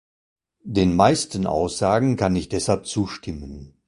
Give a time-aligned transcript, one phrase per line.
[0.65, 3.77] Den meisten Aussagen kann ich deshalb zustimmen.